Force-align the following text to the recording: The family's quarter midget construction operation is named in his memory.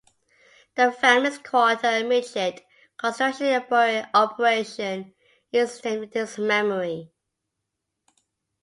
The 0.73 0.91
family's 0.91 1.37
quarter 1.37 2.03
midget 2.03 2.65
construction 2.97 3.63
operation 4.15 5.13
is 5.51 5.83
named 5.85 6.05
in 6.15 6.21
his 6.21 6.39
memory. 6.39 7.11